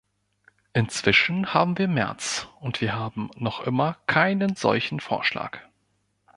Inzwischen 0.73 1.53
haben 1.53 1.77
wir 1.77 1.87
März, 1.87 2.47
und 2.59 2.81
wir 2.81 2.95
haben 2.95 3.29
noch 3.35 3.61
immer 3.67 3.97
keinen 4.07 4.55
solchen 4.55 4.99
Vorschlag. 4.99 5.59